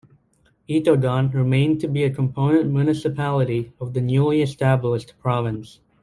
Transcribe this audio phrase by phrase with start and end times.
[0.67, 5.79] Itogon remained to be a component municipality of the newly established province.